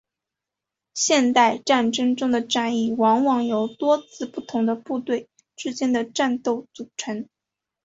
[0.95, 7.29] 现代战争中的战役往往由多次不同的部队之间的战斗组成。